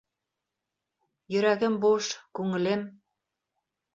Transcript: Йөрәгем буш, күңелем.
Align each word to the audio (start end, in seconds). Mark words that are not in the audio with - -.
Йөрәгем 1.35 1.77
буш, 1.85 2.09
күңелем. 2.39 2.83